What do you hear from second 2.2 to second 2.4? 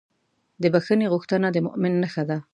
ده.